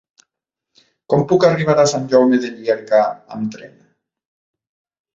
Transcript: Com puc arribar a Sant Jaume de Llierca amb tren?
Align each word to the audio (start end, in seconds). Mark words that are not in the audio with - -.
Com 1.15 1.25
puc 1.33 1.45
arribar 1.51 1.77
a 1.85 1.87
Sant 1.93 2.09
Jaume 2.15 2.41
de 2.47 2.51
Llierca 2.57 3.05
amb 3.39 3.55
tren? 3.59 3.81